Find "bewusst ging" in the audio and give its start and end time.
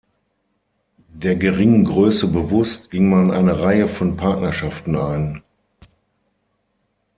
2.27-3.07